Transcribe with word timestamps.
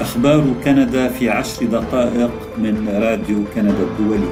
أخبار 0.00 0.44
كندا 0.64 1.08
في 1.08 1.30
عشر 1.30 1.66
دقائق 1.66 2.30
من 2.58 2.88
راديو 2.88 3.44
كندا 3.54 3.82
الدولي. 3.82 4.28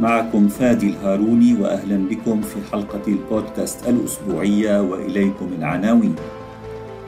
معكم 0.00 0.48
فادي 0.48 0.86
الهاروني 0.86 1.54
وأهلا 1.60 1.96
بكم 1.96 2.40
في 2.40 2.56
حلقة 2.72 3.02
البودكاست 3.08 3.88
الأسبوعية 3.88 4.80
وإليكم 4.82 5.50
العناوين. 5.58 6.14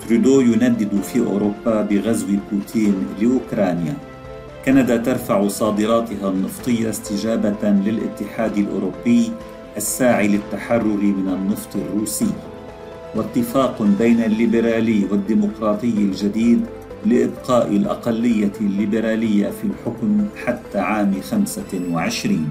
ترودو 0.08 0.40
يندد 0.40 1.00
في 1.02 1.20
أوروبا 1.20 1.82
بغزو 1.82 2.26
بوتين 2.52 3.06
لأوكرانيا. 3.20 3.96
كندا 4.64 4.96
ترفع 4.96 5.48
صادراتها 5.48 6.28
النفطية 6.28 6.90
استجابة 6.90 7.70
للاتحاد 7.70 8.58
الأوروبي 8.58 9.32
الساعي 9.76 10.28
للتحرر 10.28 11.02
من 11.02 11.28
النفط 11.28 11.76
الروسي. 11.76 12.32
واتفاق 13.16 13.82
بين 13.82 14.20
الليبرالي 14.20 15.04
والديمقراطي 15.10 15.88
الجديد 15.88 16.60
لإبقاء 17.06 17.76
الأقلية 17.76 18.52
الليبرالية 18.60 19.50
في 19.50 19.64
الحكم 19.64 20.26
حتى 20.44 20.78
عام 20.78 21.20
25 21.20 22.50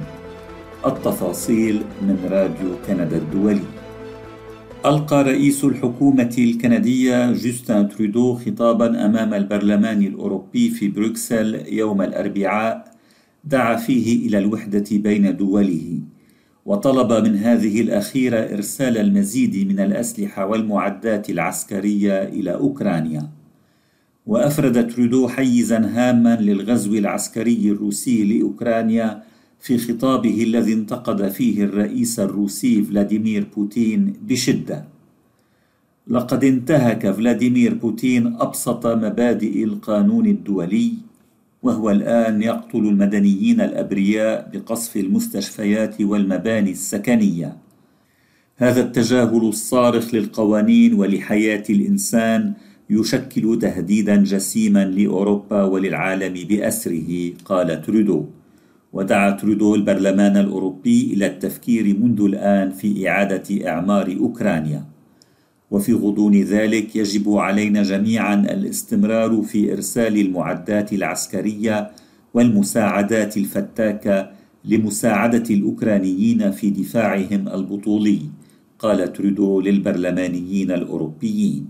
التفاصيل 0.85 1.81
من 2.01 2.17
راديو 2.31 2.75
كندا 2.87 3.17
الدولي. 3.17 3.67
ألقى 4.85 5.23
رئيس 5.23 5.63
الحكومة 5.63 6.35
الكندية 6.37 7.31
جوستن 7.31 7.89
ترودو 7.89 8.35
خطابا 8.35 9.05
أمام 9.05 9.33
البرلمان 9.33 10.01
الأوروبي 10.01 10.69
في 10.69 10.87
بروكسل 10.87 11.63
يوم 11.67 12.01
الأربعاء 12.01 12.93
دعا 13.43 13.75
فيه 13.75 14.27
إلى 14.27 14.37
الوحدة 14.37 14.85
بين 14.91 15.37
دوله. 15.37 15.99
وطلب 16.65 17.25
من 17.25 17.35
هذه 17.35 17.81
الأخيرة 17.81 18.37
إرسال 18.37 18.97
المزيد 18.97 19.67
من 19.67 19.79
الأسلحة 19.79 20.45
والمعدات 20.45 21.29
العسكرية 21.29 22.23
إلى 22.23 22.53
أوكرانيا. 22.53 23.29
وأفرد 24.25 24.87
ترودو 24.87 25.27
حيزا 25.27 25.77
هاما 25.77 26.35
للغزو 26.41 26.93
العسكري 26.93 27.71
الروسي 27.71 28.23
لأوكرانيا 28.23 29.23
في 29.59 29.77
خطابه 29.77 30.43
الذي 30.43 30.73
انتقد 30.73 31.29
فيه 31.29 31.63
الرئيس 31.63 32.19
الروسي 32.19 32.83
فلاديمير 32.83 33.47
بوتين 33.55 34.13
بشدة. 34.21 34.85
لقد 36.07 36.43
انتهك 36.43 37.11
فلاديمير 37.11 37.73
بوتين 37.73 38.27
أبسط 38.27 38.87
مبادئ 38.87 39.63
القانون 39.63 40.25
الدولي 40.25 40.93
وهو 41.63 41.89
الآن 41.89 42.41
يقتل 42.41 42.77
المدنيين 42.77 43.61
الأبرياء 43.61 44.49
بقصف 44.53 44.97
المستشفيات 44.97 46.01
والمباني 46.01 46.71
السكنية. 46.71 47.57
هذا 48.55 48.81
التجاهل 48.81 49.47
الصارخ 49.47 50.13
للقوانين 50.15 50.93
ولحياة 50.93 51.63
الإنسان 51.69 52.53
يشكل 52.89 53.59
تهديدا 53.61 54.15
جسيما 54.15 54.85
لأوروبا 54.85 55.63
وللعالم 55.63 56.47
بأسره 56.47 57.33
قال 57.45 57.81
ترودو. 57.81 58.25
ودعا 58.93 59.31
ترودو 59.31 59.75
البرلمان 59.75 60.37
الأوروبي 60.37 61.13
إلى 61.13 61.25
التفكير 61.25 61.97
منذ 61.97 62.21
الآن 62.21 62.71
في 62.71 63.09
إعادة 63.09 63.67
إعمار 63.69 64.17
أوكرانيا. 64.19 64.92
وفي 65.71 65.93
غضون 65.93 66.35
ذلك 66.41 66.95
يجب 66.95 67.29
علينا 67.29 67.83
جميعا 67.83 68.35
الاستمرار 68.35 69.41
في 69.41 69.73
إرسال 69.73 70.17
المعدات 70.17 70.93
العسكرية 70.93 71.91
والمساعدات 72.33 73.37
الفتاكة 73.37 74.31
لمساعدة 74.65 75.43
الأوكرانيين 75.49 76.51
في 76.51 76.69
دفاعهم 76.69 77.47
البطولي 77.49 78.21
قال 78.79 79.13
ترودو 79.13 79.61
للبرلمانيين 79.61 80.71
الأوروبيين. 80.71 81.67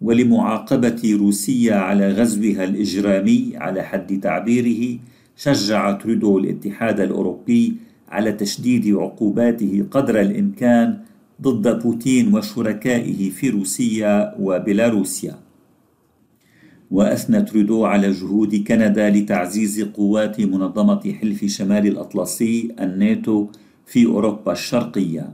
ولمعاقبة 0.00 1.16
روسيا 1.20 1.74
على 1.74 2.12
غزوها 2.12 2.64
الإجرامي 2.64 3.52
على 3.56 3.82
حد 3.82 4.20
تعبيره 4.20 4.98
شجع 5.36 5.92
ترودو 5.92 6.38
الاتحاد 6.38 7.00
الأوروبي 7.00 7.76
على 8.08 8.32
تشديد 8.32 8.94
عقوباته 8.94 9.84
قدر 9.90 10.20
الإمكان 10.20 10.98
ضد 11.42 11.82
بوتين 11.82 12.34
وشركائه 12.34 13.30
في 13.30 13.50
روسيا 13.50 14.34
وبيلاروسيا. 14.40 15.38
وأثنى 16.90 17.42
ترودو 17.42 17.84
على 17.84 18.10
جهود 18.10 18.54
كندا 18.56 19.10
لتعزيز 19.10 19.82
قوات 19.82 20.40
منظمة 20.40 21.14
حلف 21.20 21.44
شمال 21.44 21.86
الأطلسي 21.86 22.74
الناتو 22.80 23.46
في 23.86 24.06
أوروبا 24.06 24.52
الشرقية. 24.52 25.28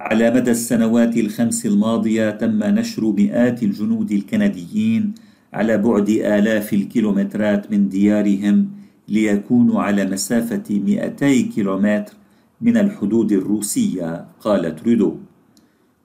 على 0.00 0.30
مدى 0.30 0.50
السنوات 0.50 1.16
الخمس 1.16 1.66
الماضية 1.66 2.30
تم 2.30 2.64
نشر 2.64 3.12
مئات 3.12 3.62
الجنود 3.62 4.12
الكنديين 4.12 5.14
على 5.52 5.78
بعد 5.78 6.08
آلاف 6.08 6.72
الكيلومترات 6.72 7.72
من 7.72 7.88
ديارهم 7.88 8.68
ليكونوا 9.08 9.82
على 9.82 10.04
مسافة 10.04 10.62
200 10.70 11.40
كيلومتر 11.54 12.12
من 12.60 12.76
الحدود 12.76 13.32
الروسية 13.32 14.26
قال 14.40 14.76
ترودو 14.76 15.16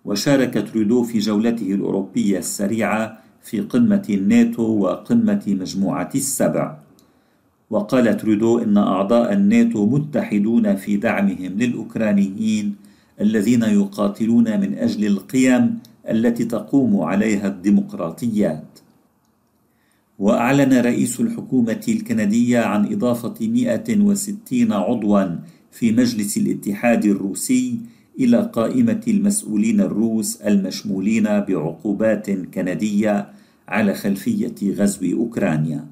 وشارك 0.06 0.54
ترودو 0.72 1.04
في 1.04 1.20
جولته 1.20 1.74
الأوروبية 1.74 2.38
السريعة 2.38 3.18
في 3.42 3.60
قمة 3.60 4.06
الناتو 4.10 4.64
وقمة 4.64 5.44
مجموعة 5.48 6.10
السبع. 6.16 6.78
وقال 7.70 8.18
ترودو 8.18 8.60
إن 8.60 8.78
أعضاء 8.78 9.34
الناتو 9.34 9.86
متحدون 9.86 10.76
في 10.76 10.98
دعمهم 10.98 11.52
للأوكرانيين 11.62 12.76
الذين 13.22 13.64
يقاتلون 13.64 14.60
من 14.60 14.78
أجل 14.78 15.08
القيم 15.08 15.80
التي 16.10 16.46
تقوم 16.46 17.02
عليها 17.02 17.48
الديمقراطيات. 17.48 18.80
وأعلن 20.20 20.74
رئيس 20.74 21.20
الحكومة 21.20 21.86
الكندية 21.88 22.60
عن 22.60 22.94
إضافة 22.94 23.48
160 23.48 24.72
عضوا 24.72 25.26
في 25.72 25.92
مجلس 25.92 26.38
الاتحاد 26.38 27.06
الروسي 27.06 27.80
إلى 28.20 28.50
قائمة 28.54 29.02
المسؤولين 29.08 29.82
الروس 29.82 30.42
المشمولين 30.42 31.24
بعقوبات 31.24 32.32
كندية 32.32 33.30
على 33.68 33.94
خلفية 33.94 34.56
غزو 34.64 35.18
أوكرانيا. 35.18 35.86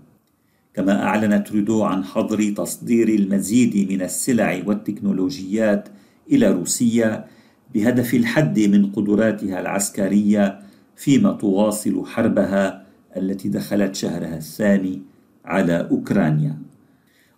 كما 0.73 1.03
أعلن 1.03 1.43
ترودو 1.43 1.83
عن 1.83 2.03
حظر 2.03 2.49
تصدير 2.49 3.09
المزيد 3.09 3.91
من 3.91 4.01
السلع 4.01 4.61
والتكنولوجيات 4.65 5.89
إلى 6.31 6.51
روسيا 6.51 7.25
بهدف 7.73 8.13
الحد 8.13 8.59
من 8.59 8.91
قدراتها 8.91 9.59
العسكرية 9.59 10.59
فيما 10.95 11.31
تواصل 11.31 12.05
حربها 12.05 12.85
التي 13.17 13.49
دخلت 13.49 13.95
شهرها 13.95 14.37
الثاني 14.37 15.01
على 15.45 15.87
أوكرانيا. 15.91 16.66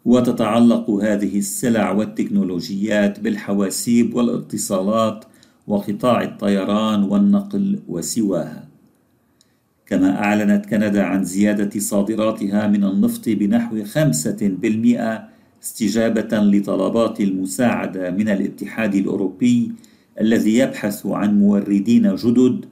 وتتعلق 0.05 0.89
هذه 0.89 1.37
السلع 1.37 1.91
والتكنولوجيات 1.91 3.19
بالحواسيب 3.19 4.15
والاتصالات 4.15 5.25
وقطاع 5.67 6.23
الطيران 6.23 7.03
والنقل 7.03 7.79
وسواها. 7.87 8.67
كما 9.85 10.23
أعلنت 10.23 10.65
كندا 10.65 11.03
عن 11.03 11.23
زيادة 11.23 11.79
صادراتها 11.79 12.67
من 12.67 12.83
النفط 12.83 13.29
بنحو 13.29 13.83
خمسة 13.83 14.37
بالمئة 14.41 15.29
استجابة 15.63 16.37
لطلبات 16.37 17.21
المساعدة 17.21 18.11
من 18.11 18.29
الاتحاد 18.29 18.95
الأوروبي 18.95 19.71
الذي 20.21 20.57
يبحث 20.57 21.05
عن 21.05 21.39
موردين 21.39 22.15
جدد 22.15 22.65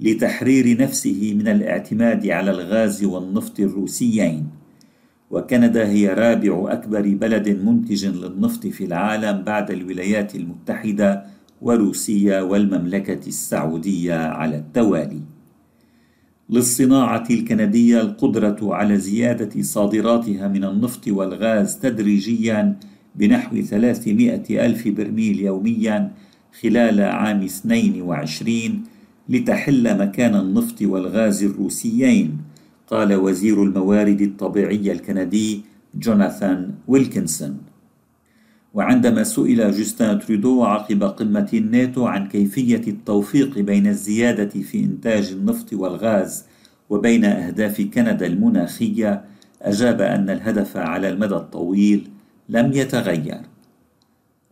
لتحرير 0.00 0.80
نفسه 0.80 1.34
من 1.38 1.48
الاعتماد 1.48 2.26
على 2.26 2.50
الغاز 2.50 3.04
والنفط 3.04 3.60
الروسيين. 3.60 4.46
وكندا 5.30 5.88
هي 5.88 6.08
رابع 6.08 6.72
أكبر 6.72 7.14
بلد 7.14 7.48
منتج 7.48 8.06
للنفط 8.06 8.66
في 8.66 8.84
العالم 8.84 9.42
بعد 9.42 9.70
الولايات 9.70 10.34
المتحدة 10.34 11.24
وروسيا 11.62 12.42
والمملكة 12.42 13.26
السعودية 13.26 14.14
على 14.14 14.56
التوالي. 14.56 15.20
للصناعة 16.50 17.26
الكندية 17.30 18.00
القدرة 18.00 18.58
على 18.62 18.96
زيادة 18.96 19.62
صادراتها 19.62 20.48
من 20.48 20.64
النفط 20.64 21.08
والغاز 21.08 21.78
تدريجيا 21.78 22.76
بنحو 23.14 23.62
300 23.62 24.66
ألف 24.66 24.88
برميل 24.88 25.40
يوميا 25.40 26.12
خلال 26.62 27.00
عام 27.00 27.42
22 27.42 28.84
لتحل 29.28 29.98
مكان 29.98 30.34
النفط 30.34 30.82
والغاز 30.82 31.44
الروسيين. 31.44 32.38
قال 32.90 33.14
وزير 33.14 33.62
الموارد 33.62 34.20
الطبيعية 34.20 34.92
الكندي 34.92 35.62
جوناثان 35.94 36.74
ويلكنسون. 36.88 37.56
وعندما 38.74 39.24
سئل 39.24 39.72
جوستان 39.72 40.18
ترودو 40.18 40.64
عقب 40.64 41.02
قمة 41.02 41.48
الناتو 41.54 42.06
عن 42.06 42.28
كيفية 42.28 42.82
التوفيق 42.88 43.58
بين 43.58 43.86
الزيادة 43.86 44.62
في 44.62 44.84
إنتاج 44.84 45.32
النفط 45.32 45.72
والغاز 45.72 46.44
وبين 46.90 47.24
أهداف 47.24 47.80
كندا 47.80 48.26
المناخية 48.26 49.24
أجاب 49.62 50.00
أن 50.00 50.30
الهدف 50.30 50.76
على 50.76 51.08
المدى 51.08 51.34
الطويل 51.34 52.08
لم 52.48 52.72
يتغير. 52.72 53.40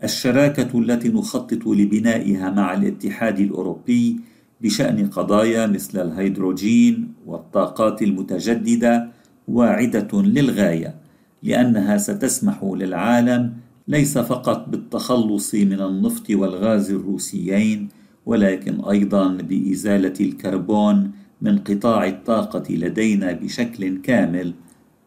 الشراكة 0.05 0.79
التي 0.79 1.09
نخطط 1.09 1.67
لبنائها 1.67 2.51
مع 2.51 2.75
الاتحاد 2.75 3.41
الأوروبي 3.41 4.21
بشأن 4.61 5.07
قضايا 5.07 5.67
مثل 5.67 6.01
الهيدروجين 6.03 7.13
والطاقات 7.27 8.03
المتجددة 8.03 9.09
واعدة 9.49 10.09
للغاية 10.13 10.95
لأنها 11.43 11.97
ستسمح 11.97 12.65
للعالم 12.65 13.53
ليس 13.89 14.19
فقط 14.19 14.69
بالتخلص 14.69 15.55
من 15.55 15.81
النفط 15.81 16.31
والغاز 16.31 16.91
الروسيين 16.91 17.89
ولكن 18.27 18.81
أيضا 18.81 19.29
بإزالة 19.29 20.15
الكربون 20.21 21.11
من 21.43 21.59
قطاع 21.59 22.07
الطاقة 22.07 22.75
لدينا 22.75 23.33
بشكل 23.33 23.99
كامل 24.03 24.55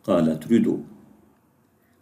قال 0.04 0.40
ترودو 0.40 0.80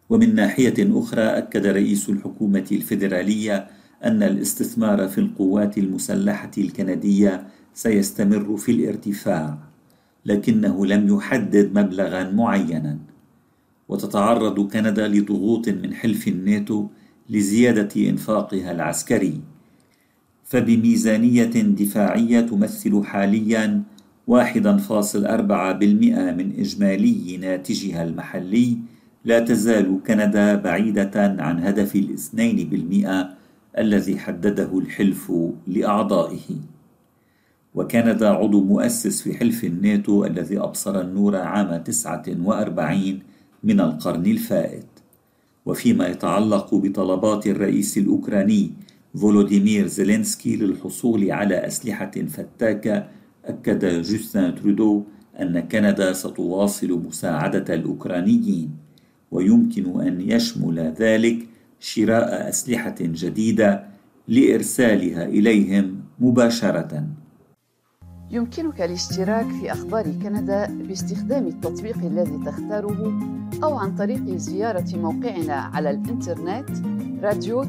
ومن 0.09 0.35
ناحية 0.35 0.73
أخرى 0.79 1.21
أكد 1.21 1.65
رئيس 1.67 2.09
الحكومة 2.09 2.65
الفيدرالية 2.71 3.67
أن 4.03 4.23
الاستثمار 4.23 5.07
في 5.07 5.17
القوات 5.17 5.77
المسلحة 5.77 6.51
الكندية 6.57 7.47
سيستمر 7.73 8.57
في 8.57 8.71
الارتفاع 8.71 9.57
لكنه 10.25 10.85
لم 10.85 11.07
يحدد 11.07 11.79
مبلغا 11.79 12.31
معينا. 12.31 12.97
وتتعرض 13.89 14.71
كندا 14.71 15.07
لضغوط 15.07 15.69
من 15.69 15.93
حلف 15.93 16.27
الناتو 16.27 16.87
لزيادة 17.29 18.09
إنفاقها 18.09 18.71
العسكري. 18.71 19.41
فبميزانية 20.43 21.43
دفاعية 21.61 22.41
تمثل 22.41 23.03
حاليا 23.03 23.83
1.4% 24.27 24.33
من 26.37 26.53
إجمالي 26.59 27.37
ناتجها 27.37 28.03
المحلي 28.03 28.77
لا 29.25 29.39
تزال 29.39 29.99
كندا 30.07 30.55
بعيدة 30.55 31.35
عن 31.39 31.59
هدف 31.59 31.95
الاثنين 31.95 32.69
بالمئة 32.69 33.36
الذي 33.77 34.19
حدده 34.19 34.79
الحلف 34.79 35.31
لأعضائه. 35.67 36.49
وكندا 37.75 38.29
عضو 38.29 38.63
مؤسس 38.63 39.21
في 39.21 39.37
حلف 39.37 39.63
الناتو 39.63 40.25
الذي 40.25 40.59
أبصر 40.59 41.01
النور 41.01 41.35
عام 41.35 41.83
49 41.83 43.19
من 43.63 43.79
القرن 43.79 44.25
الفائت. 44.25 44.85
وفيما 45.65 46.07
يتعلق 46.07 46.75
بطلبات 46.75 47.47
الرئيس 47.47 47.97
الأوكراني 47.97 48.71
فولوديمير 49.15 49.87
زيلينسكي 49.87 50.55
للحصول 50.55 51.31
على 51.31 51.67
أسلحة 51.67 52.11
فتاكة 52.11 53.07
أكد 53.45 54.01
جوستن 54.01 54.55
ترودو 54.55 55.03
أن 55.41 55.59
كندا 55.59 56.13
ستواصل 56.13 56.91
مساعدة 57.07 57.73
الأوكرانيين 57.75 58.71
ويمكن 59.31 60.01
أن 60.01 60.21
يشمل 60.21 60.79
ذلك 60.79 61.47
شراء 61.79 62.49
أسلحة 62.49 62.95
جديدة 63.01 63.83
لإرسالها 64.27 65.25
إليهم 65.25 66.01
مباشرة. 66.19 67.07
يمكنك 68.31 68.81
الاشتراك 68.81 69.45
في 69.45 69.71
أخبار 69.71 70.03
كندا 70.03 70.65
باستخدام 70.65 71.47
التطبيق 71.47 71.97
الذي 71.97 72.39
تختاره 72.45 73.19
أو 73.63 73.77
عن 73.77 73.95
طريق 73.95 74.35
زيارة 74.35 74.95
موقعنا 74.95 75.53
على 75.53 75.89
الإنترنت 75.89 76.69
radio 77.21 77.65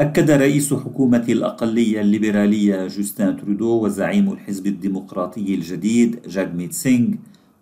أكد 0.00 0.30
رئيس 0.30 0.74
حكومة 0.74 1.24
الأقلية 1.28 2.00
الليبرالية 2.00 2.86
جوستين 2.86 3.36
ترودو 3.36 3.84
وزعيم 3.84 4.32
الحزب 4.32 4.66
الديمقراطي 4.66 5.54
الجديد 5.54 6.20
جاغميت 6.28 6.72
سينغ 6.72 7.14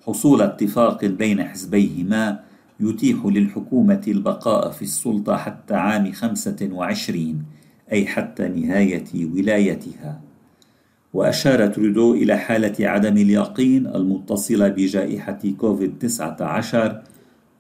حصول 0.07 0.43
اتفاق 0.43 1.05
بين 1.05 1.45
حزبيهما 1.45 2.41
يتيح 2.81 3.27
للحكومة 3.27 4.01
البقاء 4.09 4.71
في 4.71 4.83
السلطة 4.83 5.37
حتى 5.37 5.75
عام 5.75 6.13
25 6.13 7.43
أي 7.93 8.07
حتى 8.07 8.49
نهاية 8.49 9.27
ولايتها. 9.35 10.21
وأشار 11.15 11.67
ترودو 11.67 12.15
إلى 12.15 12.37
حالة 12.37 12.89
عدم 12.89 13.17
اليقين 13.17 13.87
المتصلة 13.87 14.69
بجائحة 14.69 15.41
كوفيد 15.59 15.99
19 15.99 17.03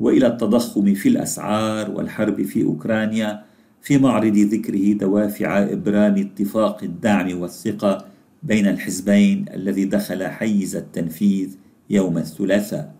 وإلى 0.01 0.27
التضخم 0.27 0.95
في 0.95 1.09
الأسعار 1.09 1.91
والحرب 1.91 2.43
في 2.43 2.65
أوكرانيا 2.65 3.48
في 3.83 3.99
معرض 3.99 4.37
ذكره 4.37 4.93
دوافع 4.93 5.63
إبرام 5.63 6.17
اتفاق 6.17 6.85
الدعم 6.85 7.41
والثقة 7.41 8.05
بين 8.43 8.67
الحزبين 8.67 9.45
الذي 9.55 9.85
دخل 9.85 10.27
حيز 10.27 10.77
التنفيذ 10.77 11.57
يوم 11.91 12.19
الثلاثاء. 12.19 12.95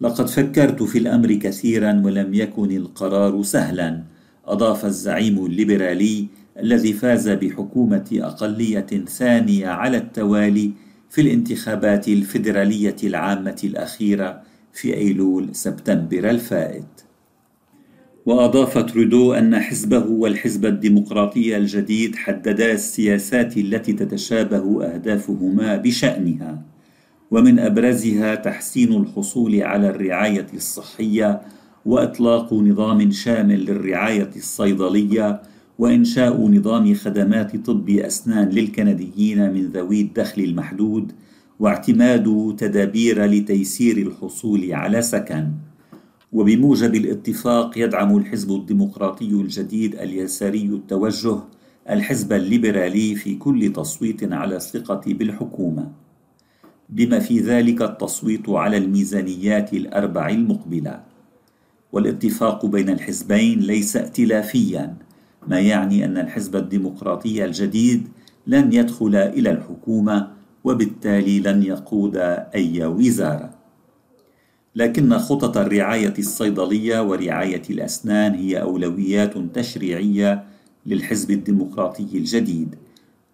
لقد 0.00 0.28
فكرت 0.28 0.82
في 0.82 0.98
الأمر 0.98 1.32
كثيرا 1.32 2.02
ولم 2.04 2.34
يكن 2.34 2.70
القرار 2.70 3.42
سهلا، 3.42 4.02
أضاف 4.46 4.84
الزعيم 4.84 5.46
الليبرالي 5.46 6.26
الذي 6.58 6.92
فاز 6.92 7.28
بحكومة 7.28 8.10
أقلية 8.12 8.86
ثانية 9.08 9.68
على 9.68 9.96
التوالي 9.96 10.72
في 11.10 11.20
الانتخابات 11.20 12.08
الفيدرالية 12.08 12.96
العامة 13.04 13.60
الأخيرة 13.64 14.42
في 14.72 14.94
أيلول 14.94 15.54
سبتمبر 15.54 16.30
الفائت. 16.30 17.03
وأضاف 18.26 18.78
ترودو 18.78 19.32
أن 19.32 19.58
حزبه 19.58 20.06
والحزب 20.06 20.66
الديمقراطي 20.66 21.56
الجديد 21.56 22.16
حددا 22.16 22.72
السياسات 22.72 23.56
التي 23.56 23.92
تتشابه 23.92 24.84
أهدافهما 24.84 25.76
بشأنها 25.76 26.62
ومن 27.30 27.58
أبرزها 27.58 28.34
تحسين 28.34 28.92
الحصول 28.96 29.62
على 29.62 29.88
الرعاية 29.88 30.46
الصحية 30.54 31.40
وإطلاق 31.86 32.54
نظام 32.54 33.10
شامل 33.10 33.64
للرعاية 33.64 34.30
الصيدلية 34.36 35.42
وإنشاء 35.78 36.46
نظام 36.46 36.94
خدمات 36.94 37.56
طب 37.56 37.90
أسنان 37.90 38.48
للكنديين 38.48 39.52
من 39.52 39.66
ذوي 39.66 40.00
الدخل 40.00 40.42
المحدود 40.42 41.12
واعتماد 41.60 42.56
تدابير 42.58 43.24
لتيسير 43.24 43.96
الحصول 43.96 44.72
على 44.72 45.02
سكن. 45.02 45.48
وبموجب 46.34 46.94
الاتفاق 46.94 47.78
يدعم 47.78 48.16
الحزب 48.16 48.50
الديمقراطي 48.52 49.30
الجديد 49.30 49.94
اليساري 49.94 50.64
التوجه 50.64 51.38
الحزب 51.90 52.32
الليبرالي 52.32 53.14
في 53.14 53.34
كل 53.34 53.72
تصويت 53.72 54.32
على 54.32 54.56
الثقة 54.56 55.02
بالحكومة. 55.06 55.92
بما 56.88 57.18
في 57.18 57.38
ذلك 57.40 57.82
التصويت 57.82 58.48
على 58.48 58.76
الميزانيات 58.76 59.72
الأربع 59.72 60.28
المقبلة. 60.28 61.00
والاتفاق 61.92 62.66
بين 62.66 62.88
الحزبين 62.90 63.58
ليس 63.60 63.96
ائتلافيا 63.96 64.96
ما 65.48 65.60
يعني 65.60 66.04
أن 66.04 66.18
الحزب 66.18 66.56
الديمقراطي 66.56 67.44
الجديد 67.44 68.08
لن 68.46 68.72
يدخل 68.72 69.16
إلى 69.16 69.50
الحكومة 69.50 70.28
وبالتالي 70.64 71.40
لن 71.40 71.62
يقود 71.62 72.16
أي 72.54 72.84
وزارة. 72.86 73.63
لكن 74.76 75.18
خطط 75.18 75.56
الرعاية 75.56 76.14
الصيدلية 76.18 77.02
ورعاية 77.02 77.62
الأسنان 77.70 78.34
هي 78.34 78.62
أولويات 78.62 79.38
تشريعية 79.38 80.44
للحزب 80.86 81.30
الديمقراطي 81.30 82.08
الجديد 82.14 82.74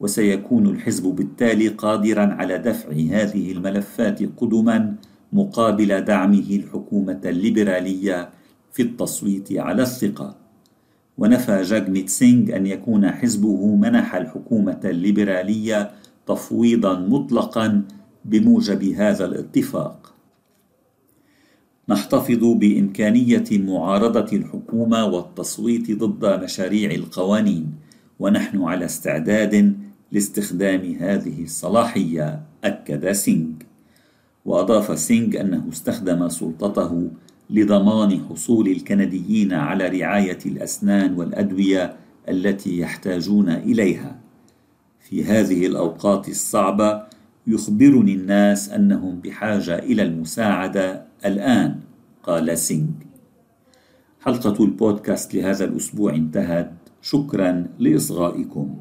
وسيكون 0.00 0.66
الحزب 0.66 1.04
بالتالي 1.04 1.68
قادرا 1.68 2.26
على 2.26 2.58
دفع 2.58 2.90
هذه 2.90 3.52
الملفات 3.52 4.22
قدما 4.36 4.94
مقابل 5.32 6.00
دعمه 6.00 6.46
الحكومة 6.50 7.20
الليبرالية 7.24 8.30
في 8.72 8.82
التصويت 8.82 9.52
على 9.52 9.82
الثقة. 9.82 10.36
ونفى 11.18 11.62
جاغميت 11.62 12.08
سينغ 12.08 12.56
أن 12.56 12.66
يكون 12.66 13.10
حزبه 13.10 13.76
منح 13.76 14.14
الحكومة 14.14 14.80
الليبرالية 14.84 15.90
تفويضا 16.26 16.98
مطلقا 16.98 17.82
بموجب 18.24 18.84
هذا 18.84 19.24
الاتفاق. 19.24 20.14
نحتفظ 21.90 22.44
بإمكانية 22.44 23.44
معارضة 23.50 24.36
الحكومة 24.36 25.04
والتصويت 25.04 25.90
ضد 25.90 26.42
مشاريع 26.44 26.90
القوانين 26.90 27.74
ونحن 28.20 28.62
على 28.62 28.84
استعداد 28.84 29.76
لاستخدام 30.12 30.96
هذه 31.00 31.42
الصلاحية 31.42 32.42
أكد 32.64 33.12
سينغ. 33.12 33.52
وأضاف 34.44 34.98
سينغ 34.98 35.40
أنه 35.40 35.68
استخدم 35.72 36.28
سلطته 36.28 37.10
لضمان 37.50 38.20
حصول 38.28 38.68
الكنديين 38.68 39.52
على 39.52 39.88
رعاية 39.88 40.38
الأسنان 40.46 41.14
والأدوية 41.14 41.96
التي 42.28 42.78
يحتاجون 42.78 43.48
إليها. 43.48 44.16
في 45.00 45.24
هذه 45.24 45.66
الأوقات 45.66 46.28
الصعبة 46.28 47.02
يخبرني 47.46 48.14
الناس 48.14 48.68
أنهم 48.68 49.20
بحاجة 49.20 49.78
إلى 49.78 50.02
المساعدة 50.02 51.04
الآن 51.24 51.80
قال 52.22 52.58
سينغ. 52.58 52.88
حلقة 54.20 54.64
البودكاست 54.64 55.34
لهذا 55.34 55.64
الأسبوع 55.64 56.14
انتهت. 56.14 56.72
شكرا 57.02 57.66
لإصغائكم. 57.78 58.78